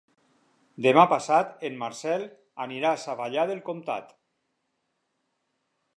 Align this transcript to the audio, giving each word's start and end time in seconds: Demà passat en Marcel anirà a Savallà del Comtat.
Demà 0.85 1.03
passat 1.11 1.51
en 1.69 1.77
Marcel 1.83 2.25
anirà 2.67 2.95
a 2.95 2.99
Savallà 3.05 3.47
del 3.53 3.63
Comtat. 3.71 4.11